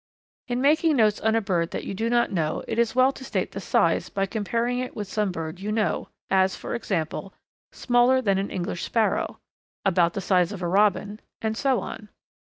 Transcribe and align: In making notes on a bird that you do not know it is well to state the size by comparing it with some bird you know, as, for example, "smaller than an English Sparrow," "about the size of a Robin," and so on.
In 0.47 0.61
making 0.61 0.95
notes 0.95 1.21
on 1.21 1.35
a 1.35 1.41
bird 1.41 1.69
that 1.69 1.83
you 1.83 1.93
do 1.93 2.09
not 2.09 2.31
know 2.31 2.63
it 2.67 2.79
is 2.79 2.95
well 2.95 3.11
to 3.11 3.23
state 3.23 3.51
the 3.51 3.59
size 3.59 4.09
by 4.09 4.25
comparing 4.25 4.79
it 4.79 4.95
with 4.95 5.07
some 5.07 5.31
bird 5.31 5.59
you 5.59 5.71
know, 5.71 6.09
as, 6.31 6.55
for 6.55 6.73
example, 6.73 7.35
"smaller 7.71 8.19
than 8.19 8.39
an 8.39 8.49
English 8.49 8.81
Sparrow," 8.83 9.39
"about 9.85 10.13
the 10.13 10.19
size 10.21 10.51
of 10.51 10.63
a 10.63 10.67
Robin," 10.67 11.19
and 11.39 11.55
so 11.55 11.81
on. 11.81 12.09